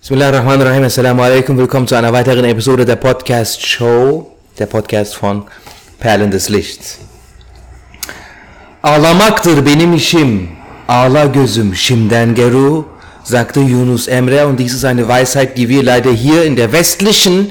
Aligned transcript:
Bismillahirrahmanirrahim. 0.00 0.84
Assalamu 0.84 1.22
alaikum. 1.22 1.56
Willkommen 1.58 1.88
zu 1.88 1.94
einer 1.96 2.12
weiteren 2.12 2.44
Episode 2.44 2.84
der 2.84 2.96
Podcast 2.96 3.66
Show, 3.66 4.30
der 4.58 4.66
Podcast 4.66 5.16
von 5.16 5.44
Perlen 5.98 6.30
des 6.30 6.48
Lichts. 6.48 6.98
Ağlamaktır 8.82 9.66
benim 9.66 9.94
işim. 9.94 10.48
Ağla 10.88 11.26
gözüm 11.26 11.74
şimden 11.74 12.34
geru, 12.34 12.86
sagte 13.24 13.60
Yunus 13.60 14.08
Emre. 14.08 14.44
Und 14.46 14.58
dies 14.58 14.74
ist 14.74 14.84
eine 14.84 15.08
Weisheit, 15.08 15.56
die 15.56 15.68
wir 15.68 15.82
leider 15.82 16.12
hier 16.12 16.44
in 16.44 16.56
der 16.56 16.72
westlichen 16.72 17.50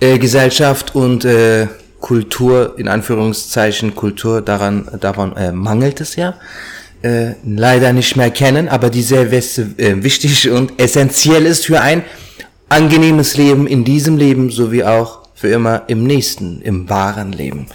äh, 0.00 0.18
Gesellschaft 0.18 0.94
und 0.94 1.24
äh, 1.24 1.68
Kultur, 2.00 2.74
in 2.78 2.88
Anführungszeichen 2.88 3.94
Kultur, 3.94 4.40
daran, 4.40 4.88
daran 5.00 5.36
äh, 5.36 5.52
mangelt 5.52 6.00
es 6.00 6.16
ja 6.16 6.34
äh, 7.06 7.34
leider 7.44 7.92
nicht 7.92 8.16
mehr 8.16 8.32
kennen, 8.32 8.68
aber 8.68 8.90
die 8.90 9.02
sehr 9.02 9.32
äh, 9.32 10.02
wichtig 10.02 10.50
und 10.50 10.80
essentiell 10.80 11.46
ist 11.46 11.66
für 11.66 11.80
ein 11.80 12.02
angenehmes 12.68 13.36
Leben 13.36 13.68
in 13.68 13.84
diesem 13.84 14.16
Leben 14.16 14.50
sowie 14.50 14.82
auch 14.82 15.20
für 15.32 15.48
immer 15.48 15.84
im 15.86 16.04
nächsten, 16.04 16.60
im 16.62 16.88
wahren 16.88 17.30
Leben. 17.32 17.66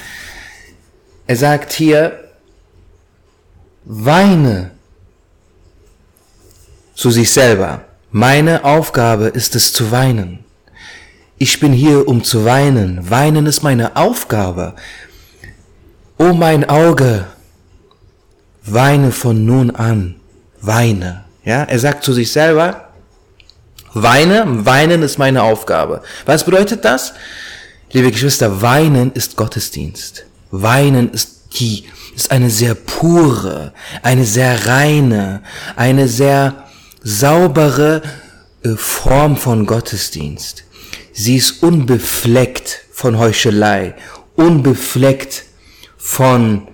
Er 1.27 1.37
sagt 1.37 1.71
hier, 1.71 2.25
weine 3.85 4.71
zu 6.93 7.09
sich 7.09 7.31
selber. 7.31 7.85
Meine 8.11 8.65
Aufgabe 8.65 9.27
ist 9.27 9.55
es 9.55 9.71
zu 9.71 9.91
weinen. 9.91 10.39
Ich 11.37 11.61
bin 11.61 11.71
hier, 11.71 12.05
um 12.05 12.25
zu 12.25 12.43
weinen. 12.43 13.09
Weinen 13.09 13.45
ist 13.45 13.63
meine 13.63 13.95
Aufgabe. 13.95 14.75
O 16.17 16.33
mein 16.33 16.67
Auge, 16.67 17.27
weine 18.63 19.11
von 19.11 19.45
nun 19.45 19.71
an, 19.71 20.15
weine. 20.61 21.25
Ja, 21.43 21.63
er 21.63 21.79
sagt 21.79 22.03
zu 22.03 22.13
sich 22.13 22.31
selber, 22.31 22.89
weine, 23.93 24.65
weinen 24.65 25.01
ist 25.01 25.17
meine 25.17 25.43
Aufgabe. 25.43 26.01
Was 26.25 26.45
bedeutet 26.45 26.85
das? 26.85 27.13
Liebe 27.91 28.11
Geschwister, 28.11 28.61
weinen 28.61 29.11
ist 29.11 29.35
Gottesdienst. 29.35 30.25
Weinen 30.51 31.11
ist 31.11 31.59
die, 31.59 31.85
ist 32.15 32.31
eine 32.31 32.49
sehr 32.49 32.75
pure, 32.75 33.73
eine 34.01 34.25
sehr 34.25 34.67
reine, 34.67 35.41
eine 35.75 36.07
sehr 36.07 36.67
saubere 37.03 38.01
äh, 38.63 38.69
Form 38.75 39.35
von 39.35 39.65
Gottesdienst. 39.65 40.63
Sie 41.11 41.37
ist 41.37 41.63
unbefleckt 41.63 42.81
von 42.93 43.17
Heuchelei, 43.17 43.95
unbefleckt 44.35 45.43
von 45.97 46.67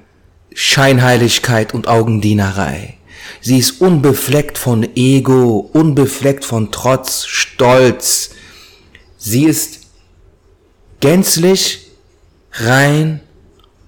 Scheinheiligkeit 0.60 1.76
und 1.76 1.88
Augendienerei. 1.88 2.96
Sie 3.42 3.60
ist 3.60 3.80
unbefleckt 3.80 4.58
von 4.58 4.90
Ego, 4.96 5.70
unbefleckt 5.72 6.44
von 6.44 6.72
Trotz, 6.72 7.28
Stolz. 7.28 8.32
Sie 9.20 9.44
ist 9.44 9.82
gänzlich 11.00 11.92
rein, 12.54 13.20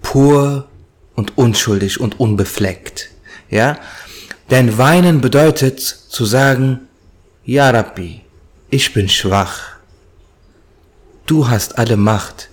pur 0.03 0.67
und 1.15 1.39
unschuldig 1.39 1.99
und 1.99 2.19
unbefleckt. 2.19 3.09
Ja? 3.49 3.79
Denn 4.51 4.77
weinen 4.77 5.21
bedeutet 5.21 5.79
zu 5.79 6.23
sagen, 6.23 6.81
Ja 7.43 7.71
Rabbi, 7.71 8.21
ich 8.69 8.93
bin 8.93 9.09
schwach. 9.09 9.77
Du 11.25 11.47
hast 11.47 11.79
alle 11.79 11.97
Macht. 11.97 12.49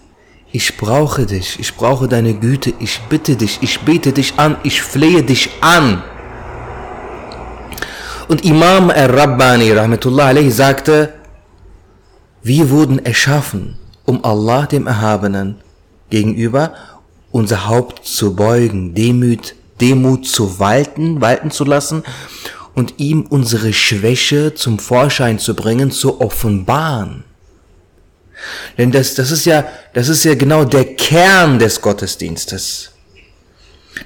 Ich 0.52 0.76
brauche 0.76 1.26
dich, 1.26 1.58
ich 1.58 1.74
brauche 1.74 2.08
deine 2.08 2.34
Güte, 2.34 2.72
ich 2.78 3.00
bitte 3.08 3.36
dich, 3.36 3.58
ich 3.62 3.80
bete 3.80 4.12
dich 4.12 4.38
an, 4.38 4.56
ich 4.62 4.80
flehe 4.80 5.22
dich 5.22 5.50
an. 5.60 6.02
Und 8.28 8.44
Imam 8.44 8.90
al-Rabbani, 8.90 9.72
rahmetullah 9.72 10.28
alayhi, 10.28 10.50
sagte, 10.50 11.14
wir 12.42 12.70
wurden 12.70 13.04
erschaffen, 13.04 13.76
um 14.04 14.24
Allah 14.24 14.66
dem 14.66 14.86
Erhabenen 14.86 15.56
gegenüber 16.10 16.74
unser 17.32 17.68
Haupt 17.68 18.06
zu 18.06 18.34
beugen, 18.34 18.94
Demut, 18.94 19.54
Demut 19.80 20.26
zu 20.26 20.58
walten, 20.58 21.20
walten 21.20 21.50
zu 21.50 21.64
lassen 21.64 22.02
und 22.74 22.94
ihm 22.98 23.26
unsere 23.28 23.72
Schwäche 23.72 24.54
zum 24.54 24.78
Vorschein 24.78 25.38
zu 25.38 25.54
bringen, 25.54 25.90
zu 25.90 26.20
offenbaren. 26.20 27.24
Denn 28.78 28.92
das, 28.92 29.14
das 29.14 29.30
ist 29.30 29.46
ja, 29.46 29.66
das 29.94 30.08
ist 30.08 30.24
ja 30.24 30.34
genau 30.34 30.64
der 30.64 30.96
Kern 30.96 31.58
des 31.58 31.80
Gottesdienstes. 31.80 32.92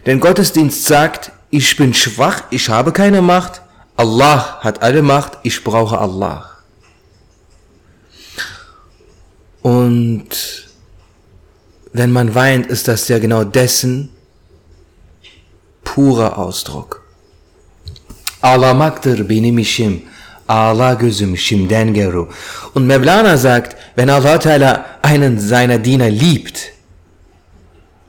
Denn 0.06 0.20
Gottesdienst 0.20 0.84
sagt, 0.84 1.32
ich 1.50 1.76
bin 1.76 1.92
schwach, 1.94 2.44
ich 2.50 2.68
habe 2.68 2.92
keine 2.92 3.22
Macht, 3.22 3.62
Allah 3.96 4.60
hat 4.60 4.82
alle 4.82 5.02
Macht, 5.02 5.38
ich 5.42 5.64
brauche 5.64 5.98
Allah. 5.98 6.50
Und 9.62 10.28
wenn 11.92 12.12
man 12.12 12.34
weint, 12.34 12.66
ist 12.66 12.88
das 12.88 13.08
ja 13.08 13.18
genau 13.18 13.44
dessen 13.44 14.10
purer 15.84 16.38
Ausdruck. 16.38 17.00
Ağlamaktır 18.42 19.28
benim 19.28 19.58
işim. 19.58 20.02
Ağla 20.50 20.94
gözüm 20.94 21.36
şimden 21.36 21.94
geru. 21.94 22.28
Und 22.74 22.86
Mevlana 22.86 23.36
sagt, 23.36 23.76
wenn 23.96 24.08
Allah 24.08 24.38
Ta'ala 24.38 24.84
einen 25.02 25.38
seiner 25.38 25.78
Diener 25.78 26.10
liebt, 26.10 26.72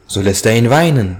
so 0.07 0.21
lässt 0.21 0.45
er 0.45 0.55
ihn 0.55 0.69
weinen. 0.69 1.17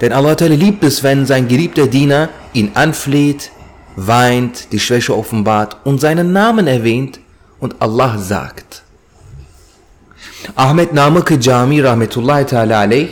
Denn 0.00 0.12
Allah 0.12 0.34
Ta'ala 0.34 0.56
liebt 0.56 0.82
es, 0.84 1.04
wenn 1.04 1.24
sein 1.26 1.46
geliebter 1.46 1.86
Diener 1.86 2.30
ihn 2.52 2.72
anfleht, 2.74 3.52
weint, 3.94 4.72
die 4.72 4.80
Schwäche 4.80 5.16
offenbart 5.16 5.76
und 5.84 6.00
seinen 6.00 6.32
Namen 6.32 6.66
erwähnt 6.66 7.20
und 7.60 7.76
Allah 7.80 8.18
sagt. 8.18 8.82
Ahmed 10.56 10.92
Namık 10.92 11.40
Cami 11.40 11.80
rahmetullahi 11.80 12.44
teala 12.46 12.78
aleyh 12.80 13.08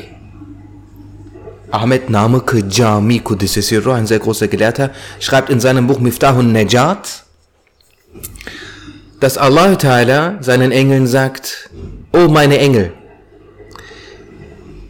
Ahmed 1.70 2.10
Namık 2.10 2.64
Jami 2.68 3.20
Kudüs'e 3.20 3.94
ein 3.94 4.06
sehr 4.06 4.18
großer 4.18 4.48
Gelehrter, 4.48 4.90
schreibt 5.20 5.50
in 5.50 5.60
seinem 5.60 5.86
Buch 5.86 6.00
Miftahun 6.00 6.52
Najat, 6.52 7.27
dass 9.20 9.36
Allah 9.36 9.72
Ta'ala 9.74 10.42
seinen 10.42 10.72
Engeln 10.72 11.06
sagt, 11.06 11.70
oh 12.12 12.28
meine 12.28 12.58
Engel, 12.58 12.92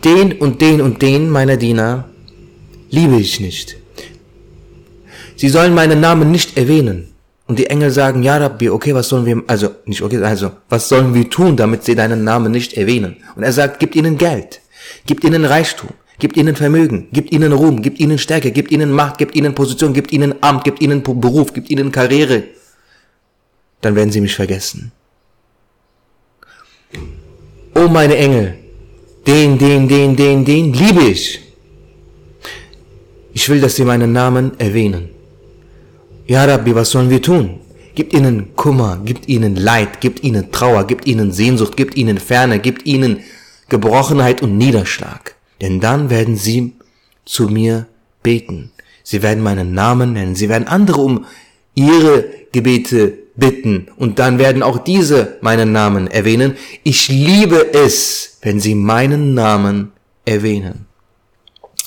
den 0.04 0.32
und 0.32 0.60
den 0.60 0.80
und 0.80 1.02
den 1.02 1.30
meiner 1.30 1.56
Diener 1.56 2.08
liebe 2.90 3.16
ich 3.16 3.40
nicht. 3.40 3.76
Sie 5.36 5.48
sollen 5.48 5.74
meinen 5.74 6.00
Namen 6.00 6.30
nicht 6.30 6.56
erwähnen. 6.56 7.08
Und 7.46 7.58
die 7.58 7.68
Engel 7.68 7.90
sagen, 7.90 8.22
ja 8.22 8.36
Rabbi, 8.36 8.68
okay, 8.68 8.94
was 8.94 9.08
sollen 9.08 9.24
wir, 9.24 9.42
also, 9.46 9.70
nicht 9.86 10.02
okay, 10.02 10.18
also, 10.18 10.50
was 10.68 10.88
sollen 10.88 11.14
wir 11.14 11.30
tun, 11.30 11.56
damit 11.56 11.82
sie 11.82 11.94
deinen 11.94 12.22
Namen 12.22 12.52
nicht 12.52 12.74
erwähnen? 12.74 13.16
Und 13.36 13.42
er 13.42 13.52
sagt, 13.52 13.80
gib 13.80 13.96
ihnen 13.96 14.18
Geld, 14.18 14.60
gib 15.06 15.24
ihnen 15.24 15.46
Reichtum, 15.46 15.88
gib 16.18 16.36
ihnen 16.36 16.56
Vermögen, 16.56 17.08
gib 17.10 17.32
ihnen 17.32 17.52
Ruhm, 17.52 17.80
gib 17.80 17.98
ihnen 18.00 18.18
Stärke, 18.18 18.50
gib 18.50 18.70
ihnen 18.70 18.92
Macht, 18.92 19.16
gib 19.16 19.34
ihnen 19.34 19.54
Position, 19.54 19.94
gib 19.94 20.12
ihnen 20.12 20.34
Amt, 20.42 20.64
gib 20.64 20.82
ihnen 20.82 21.02
Beruf, 21.02 21.54
gib 21.54 21.70
ihnen 21.70 21.90
Karriere, 21.90 22.42
dann 23.80 23.94
werden 23.94 24.10
sie 24.10 24.20
mich 24.20 24.34
vergessen. 24.34 24.92
Oh 27.74 27.88
meine 27.88 28.16
Engel, 28.16 28.54
den, 29.26 29.58
den, 29.58 29.88
den, 29.88 30.16
den, 30.16 30.44
den 30.44 30.72
liebe 30.72 31.04
ich. 31.04 31.40
Ich 33.32 33.48
will, 33.48 33.60
dass 33.60 33.76
sie 33.76 33.84
meinen 33.84 34.12
Namen 34.12 34.58
erwähnen. 34.58 35.10
Ja, 36.26 36.44
Rabbi, 36.44 36.74
was 36.74 36.90
sollen 36.90 37.10
wir 37.10 37.22
tun? 37.22 37.60
Gibt 37.94 38.12
ihnen 38.12 38.54
Kummer, 38.56 39.00
gibt 39.04 39.28
ihnen 39.28 39.56
Leid, 39.56 40.00
gibt 40.00 40.22
ihnen 40.22 40.50
Trauer, 40.50 40.86
gibt 40.86 41.06
ihnen 41.06 41.32
Sehnsucht, 41.32 41.76
gibt 41.76 41.96
ihnen 41.96 42.18
Ferne, 42.18 42.58
gibt 42.58 42.86
ihnen 42.86 43.20
Gebrochenheit 43.68 44.42
und 44.42 44.56
Niederschlag. 44.56 45.34
Denn 45.60 45.80
dann 45.80 46.10
werden 46.10 46.36
sie 46.36 46.74
zu 47.24 47.48
mir 47.48 47.86
beten. 48.22 48.70
Sie 49.02 49.22
werden 49.22 49.42
meinen 49.42 49.72
Namen 49.72 50.12
nennen. 50.12 50.34
Sie 50.34 50.48
werden 50.48 50.68
andere 50.68 51.00
um 51.00 51.24
ihre 51.74 52.24
Gebete 52.52 53.18
bitten 53.38 53.86
und 53.96 54.18
dann 54.18 54.38
werden 54.38 54.62
auch 54.62 54.78
diese 54.78 55.38
meinen 55.40 55.72
Namen 55.72 56.08
erwähnen. 56.08 56.56
Ich 56.82 57.08
liebe 57.08 57.72
es, 57.72 58.38
wenn 58.42 58.60
sie 58.60 58.74
meinen 58.74 59.32
Namen 59.34 59.92
erwähnen, 60.24 60.86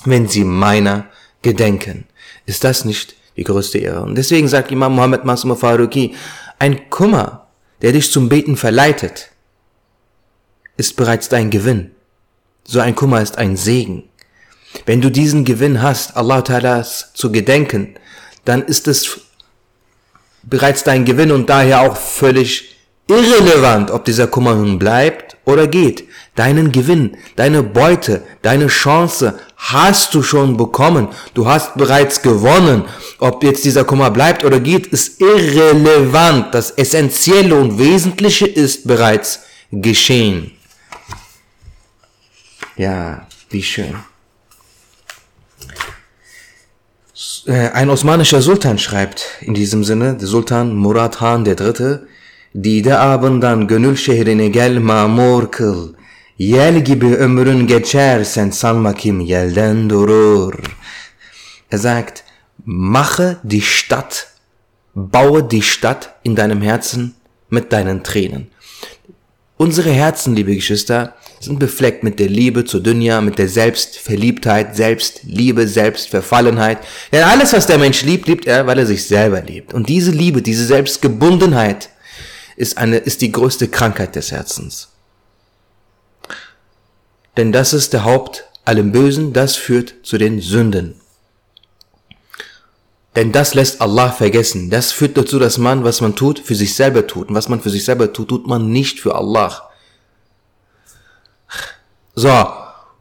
wenn 0.06 0.28
sie 0.28 0.46
meiner 0.46 1.08
gedenken. 1.42 2.06
Ist 2.46 2.64
das 2.64 2.86
nicht 2.86 3.16
die 3.36 3.44
größte 3.44 3.80
Ehre? 3.80 4.02
Und 4.02 4.16
deswegen 4.16 4.48
sagt 4.48 4.72
Imam 4.72 4.96
Muhammad 4.96 5.26
Masum 5.26 5.56
Faruqi, 5.58 6.16
ein 6.58 6.90
Kummer, 6.90 7.48
der 7.82 7.92
dich 7.92 8.12
zum 8.12 8.30
Beten 8.30 8.56
verleitet, 8.56 9.30
ist 10.78 10.96
bereits 10.96 11.28
dein 11.28 11.50
Gewinn. 11.50 11.92
So 12.64 12.80
ein 12.80 12.96
Kummer 12.96 13.22
ist 13.22 13.38
ein 13.38 13.58
Segen. 13.58 14.04
Wenn 14.86 15.02
du 15.02 15.12
diesen 15.12 15.44
Gewinn 15.44 15.82
hast, 15.82 16.16
Allah 16.16 16.40
Ta'ala 16.40 16.86
zu 17.14 17.30
gedenken, 17.32 17.96
dann 18.46 18.62
ist 18.64 18.88
es 18.88 19.20
bereits 20.44 20.84
dein 20.84 21.06
Gewinn 21.06 21.32
und 21.32 21.50
daher 21.50 21.82
auch 21.82 21.98
völlig 21.98 22.76
irrelevant, 23.08 23.92
ob 23.92 24.06
dieser 24.06 24.28
Kummer 24.28 24.56
nun 24.56 24.80
bleibt 24.80 25.38
oder 25.46 25.68
geht. 25.68 26.08
Deinen 26.36 26.72
Gewinn, 26.72 27.18
deine 27.36 27.62
Beute, 27.62 28.24
deine 28.42 28.68
Chance 28.68 29.40
hast 29.58 30.14
du 30.14 30.24
schon 30.24 30.58
bekommen. 30.58 31.10
Du 31.34 31.48
hast 31.48 31.76
bereits 31.76 32.22
gewonnen. 32.22 32.86
Ob 33.20 33.44
jetzt 33.44 33.66
dieser 33.66 33.84
Kummer 33.84 34.12
bleibt 34.12 34.44
oder 34.46 34.60
geht, 34.60 34.88
ist 34.88 35.20
irrelevant. 35.20 36.54
Das 36.54 36.72
Essentielle 36.72 37.56
und 37.56 37.78
Wesentliche 37.78 38.48
ist 38.48 38.88
bereits 38.88 39.42
geschehen. 39.72 40.52
Ja, 42.78 43.28
wie 43.50 43.62
schön. 43.62 43.94
Äh, 43.94 43.96
ein 47.48 47.90
osmanischer 47.90 48.42
Sultan 48.42 48.78
schreibt 48.78 49.26
in 49.42 49.54
diesem 49.54 49.84
Sinne, 49.84 50.16
der 50.16 50.28
Sultan 50.28 50.76
Murad 50.76 51.18
Khan 51.18 51.46
III. 51.46 52.00
Dide 52.54 52.96
gönül 53.68 53.96
şehrine 53.96 54.48
gel 54.50 54.80
mamur 54.80 55.52
kıl. 55.52 55.94
Yel 56.38 56.84
gibi 56.84 57.06
ömrün 57.06 57.68
geçer 57.68 58.24
sen 58.24 58.50
sanma 58.50 58.94
kim 58.94 59.20
yelden 59.20 59.90
durur. 59.90 60.54
Er 61.72 61.78
sagt, 61.78 62.24
mache 62.66 63.38
die 63.44 63.62
Stadt, 63.62 64.28
baue 64.96 65.52
die 65.52 65.62
Stadt 65.62 66.16
in 66.24 66.36
deinem 66.36 66.62
Herzen 66.62 67.14
mit 67.50 67.72
deinen 67.72 68.04
Tränen. 68.04 68.48
Unsere 69.62 69.92
Herzen, 69.92 70.36
liebe 70.36 70.56
Geschwister, 70.56 71.14
sind 71.40 71.60
befleckt 71.60 72.04
mit 72.04 72.18
der 72.18 72.30
Liebe 72.30 72.66
zur 72.66 72.82
Dünja, 72.82 73.22
mit 73.22 73.38
der 73.38 73.48
Selbstverliebtheit, 73.48 74.76
Selbstliebe, 74.76 75.68
Selbstverfallenheit. 75.68 76.80
Denn 77.12 77.24
alles, 77.24 77.54
was 77.54 77.68
der 77.68 77.78
Mensch 77.78 78.02
liebt, 78.02 78.28
liebt 78.28 78.48
er, 78.48 78.66
weil 78.66 78.80
er 78.80 78.88
sich 78.88 79.06
selber 79.06 79.40
liebt. 79.40 79.76
Und 79.76 79.88
diese 79.88 80.10
Liebe, 80.10 80.42
diese 80.42 80.66
Selbstgebundenheit 80.66 81.90
ist 82.56 82.80
eine, 82.80 82.98
ist 82.98 83.22
die 83.22 83.32
größte 83.32 83.68
Krankheit 83.68 84.16
des 84.16 84.32
Herzens. 84.32 84.90
Denn 87.38 87.52
das 87.52 87.72
ist 87.74 87.94
der 87.94 88.04
Haupt 88.04 88.46
allem 88.66 88.92
Bösen, 88.92 89.32
das 89.32 89.58
führt 89.58 89.94
zu 90.02 90.18
den 90.18 90.42
Sünden. 90.42 91.01
Denn 93.16 93.32
das 93.32 93.54
lässt 93.54 93.82
Allah 93.82 94.12
vergessen. 94.12 94.70
Das 94.70 94.92
führt 94.92 95.18
dazu, 95.18 95.38
dass 95.38 95.58
man, 95.58 95.84
was 95.84 96.00
man 96.00 96.16
tut, 96.16 96.40
für 96.40 96.56
sich 96.56 96.76
selber 96.76 97.08
tut. 97.08 97.30
Und 97.30 97.36
was 97.36 97.50
man 97.50 97.60
für 97.60 97.70
sich 97.70 97.84
selber 97.84 98.14
tut, 98.14 98.30
tut 98.30 98.48
man 98.48 98.72
nicht 98.72 99.00
für 99.00 99.16
Allah. 99.16 99.70
So, 102.16 102.48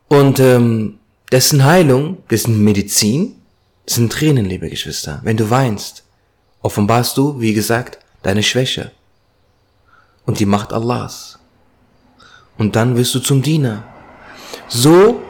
und 0.08 0.40
ähm, 0.40 0.98
dessen 1.30 1.64
Heilung, 1.64 2.18
dessen 2.28 2.62
Medizin, 2.64 3.36
sind 3.86 4.12
Tränen, 4.12 4.46
liebe 4.46 4.68
Geschwister. 4.68 5.20
Wenn 5.22 5.36
du 5.36 5.50
weinst, 5.50 6.04
offenbarst 6.62 7.16
du, 7.16 7.40
wie 7.40 7.52
gesagt, 7.52 7.98
deine 8.22 8.42
Schwäche 8.42 8.92
und 10.26 10.38
die 10.38 10.46
Macht 10.46 10.72
Allahs. 10.72 11.38
Und 12.58 12.76
dann 12.76 12.96
wirst 12.96 13.14
du 13.14 13.20
zum 13.20 13.42
Diener. 13.42 13.84
So 14.68 15.20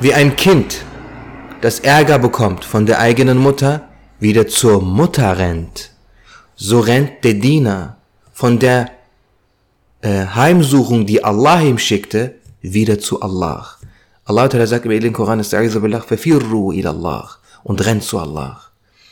wie 0.00 0.12
ein 0.12 0.36
Kind 0.36 0.84
das 1.62 1.78
Ärger 1.78 2.18
bekommt 2.18 2.64
von 2.64 2.86
der 2.86 2.98
eigenen 2.98 3.38
Mutter, 3.38 3.88
wieder 4.18 4.48
zur 4.48 4.82
Mutter 4.82 5.38
rennt, 5.38 5.92
so 6.56 6.80
rennt 6.80 7.24
der 7.24 7.34
Diener 7.34 7.96
von 8.32 8.58
der 8.58 8.90
äh, 10.00 10.26
Heimsuchung, 10.26 11.06
die 11.06 11.22
Allah 11.22 11.60
ihm 11.62 11.78
schickte, 11.78 12.34
wieder 12.60 12.98
zu 12.98 13.22
Allah. 13.22 13.76
Allah 14.24 14.46
Ta'ala 14.46 14.66
sagt 14.66 14.84
den 14.86 15.12
Koran, 15.12 15.42
verfirru 15.42 16.72
ila 16.72 16.90
Allah 16.90 17.30
und 17.62 17.84
rennt 17.84 18.02
zu 18.02 18.18
Allah. 18.18 18.60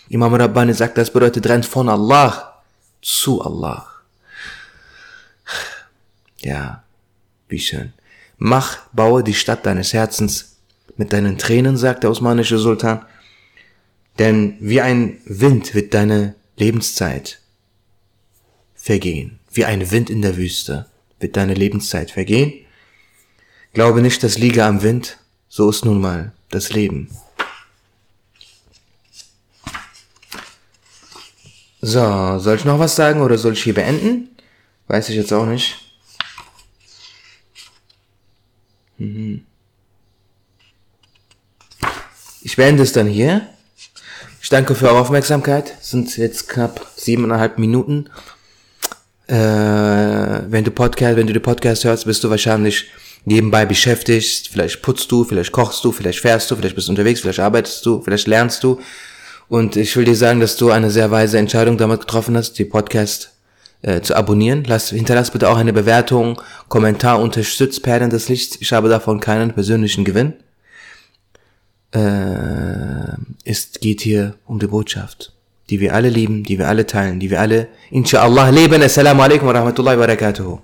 Imam 0.08 0.35
Rabbani 0.35 0.75
sagt, 0.75 0.99
das 0.99 1.12
bedeutet 1.12 1.49
rennt 1.49 1.67
von 1.67 1.88
Allah 1.88 2.62
zu 3.00 3.41
Allah. 3.43 3.87
Ja, 6.41 6.82
wie 7.49 7.61
schön. 7.61 7.93
Mach, 8.38 8.79
baue 8.93 9.23
die 9.23 9.35
Stadt 9.35 9.67
deines 9.67 9.93
Herzens 9.93 10.50
mit 11.00 11.14
deinen 11.14 11.38
Tränen, 11.38 11.79
sagt 11.79 12.02
der 12.02 12.11
osmanische 12.11 12.58
Sultan, 12.58 13.06
denn 14.19 14.58
wie 14.61 14.82
ein 14.82 15.17
Wind 15.25 15.75
wird 15.75 15.94
deine 15.94 16.35
Lebenszeit 16.58 17.41
vergehen. 18.75 19.41
Wie 19.50 19.64
ein 19.64 19.91
Wind 19.91 20.11
in 20.11 20.20
der 20.20 20.37
Wüste 20.37 20.91
wird 21.19 21.38
deine 21.38 21.55
Lebenszeit 21.55 22.11
vergehen. 22.11 22.52
Glaube 23.73 24.02
nicht, 24.02 24.23
das 24.23 24.37
liege 24.37 24.62
am 24.62 24.82
Wind, 24.82 25.17
so 25.49 25.70
ist 25.70 25.87
nun 25.87 26.02
mal 26.02 26.32
das 26.50 26.70
Leben. 26.70 27.08
So, 31.81 32.38
soll 32.41 32.56
ich 32.56 32.67
noch 32.67 32.79
was 32.79 32.94
sagen 32.94 33.23
oder 33.23 33.38
soll 33.38 33.55
ich 33.55 33.62
hier 33.62 33.73
beenden? 33.73 34.29
Weiß 34.87 35.08
ich 35.08 35.17
jetzt 35.17 35.32
auch 35.32 35.47
nicht. 35.47 35.79
Mhm. 38.99 39.47
Ich 42.42 42.56
beende 42.56 42.82
es 42.82 42.92
dann 42.92 43.06
hier. 43.06 43.42
Ich 44.42 44.48
danke 44.48 44.75
für 44.75 44.88
eure 44.88 45.00
Aufmerksamkeit. 45.00 45.75
Es 45.81 45.90
sind 45.90 46.16
jetzt 46.16 46.48
knapp 46.48 46.87
siebeneinhalb 46.96 47.58
Minuten. 47.58 48.08
Äh, 49.26 49.34
wenn 49.34 50.64
du 50.64 50.70
Podcast, 50.70 51.16
wenn 51.16 51.26
du 51.26 51.34
den 51.34 51.42
Podcast 51.42 51.84
hörst, 51.84 52.06
bist 52.06 52.25
du 52.25 52.31
wahrscheinlich 52.31 52.87
nebenbei 53.26 53.66
beschäftigt. 53.66 54.48
Vielleicht 54.50 54.81
putzt 54.81 55.12
du, 55.12 55.25
vielleicht 55.25 55.52
kochst 55.52 55.84
du, 55.84 55.92
vielleicht 55.92 56.20
fährst 56.20 56.50
du, 56.50 56.56
vielleicht 56.56 56.75
bist 56.75 56.88
du 56.88 56.92
unterwegs, 56.92 57.20
vielleicht 57.20 57.40
arbeitest 57.40 57.84
du, 57.84 58.00
vielleicht 58.00 58.26
lernst 58.26 58.64
du. 58.64 58.81
Und 59.48 59.76
ich 59.76 59.94
will 59.96 60.06
dir 60.06 60.16
sagen, 60.16 60.40
dass 60.40 60.56
du 60.56 60.70
eine 60.70 60.90
sehr 60.90 61.10
weise 61.10 61.38
Entscheidung 61.38 61.76
damit 61.76 62.00
getroffen 62.00 62.38
hast, 62.38 62.54
die 62.54 62.64
Podcast 62.64 63.32
äh, 63.82 64.00
zu 64.00 64.16
abonnieren. 64.16 64.64
Lass, 64.66 64.88
hinterlass 64.88 65.31
bitte 65.31 65.50
auch 65.50 65.58
eine 65.58 65.75
Bewertung, 65.75 66.40
Kommentar, 66.69 67.20
unterstützt 67.20 67.82
Perlen 67.82 68.08
des 68.08 68.31
Lichts. 68.31 68.56
Ich 68.60 68.72
habe 68.72 68.88
davon 68.88 69.20
keinen 69.20 69.52
persönlichen 69.52 70.06
Gewinn 70.06 70.34
äh, 71.92 73.16
es 73.44 73.72
geht 73.81 74.00
hier 74.00 74.34
um 74.46 74.58
die 74.58 74.66
Botschaft, 74.66 75.32
die 75.70 75.81
wir 75.81 75.94
alle 75.94 76.08
lieben, 76.08 76.44
die 76.44 76.58
wir 76.58 76.69
alle 76.69 76.87
teilen, 76.87 77.20
die 77.20 77.31
wir 77.31 77.40
alle, 77.40 77.69
inshallah, 77.90 78.50
leben. 78.50 78.82
Assalamu 78.82 79.22
alaikum 79.22 79.48
wa 79.48 79.52
rahmatullahi 79.52 79.96
wa 79.98 80.06
barakatuhu. 80.06 80.58